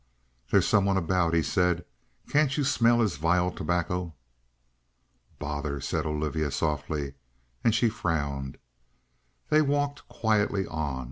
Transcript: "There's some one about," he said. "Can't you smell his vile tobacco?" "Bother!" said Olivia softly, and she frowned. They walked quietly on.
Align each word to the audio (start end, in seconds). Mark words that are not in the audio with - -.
"There's 0.49 0.67
some 0.67 0.85
one 0.85 0.97
about," 0.97 1.35
he 1.35 1.43
said. 1.43 1.85
"Can't 2.27 2.57
you 2.57 2.63
smell 2.63 3.01
his 3.01 3.17
vile 3.17 3.51
tobacco?" 3.51 4.15
"Bother!" 5.37 5.79
said 5.79 6.07
Olivia 6.07 6.49
softly, 6.49 7.13
and 7.63 7.75
she 7.75 7.87
frowned. 7.87 8.57
They 9.49 9.61
walked 9.61 10.07
quietly 10.07 10.65
on. 10.65 10.99